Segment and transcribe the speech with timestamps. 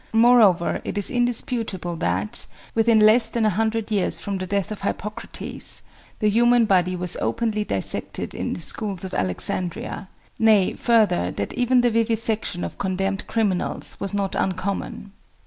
[0.13, 4.81] Moreover, it is indisputable that, within less than a hundred years from the death of
[4.81, 5.83] Hippocrates,
[6.17, 10.09] the human body was openly dissected in the schools of Alexandria
[10.39, 15.11] nay, further, that even the vivisection of condemned criminals was not uncommon.